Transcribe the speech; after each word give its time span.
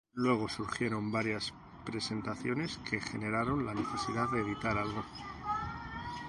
Luego 0.13 0.49
surgieron 0.49 1.11
varias 1.11 1.53
presentaciones 1.85 2.79
que 2.89 2.99
generaron 2.99 3.67
la 3.67 3.75
necesidad 3.75 4.27
de 4.31 4.41
editar 4.41 4.75
algo. 4.75 5.05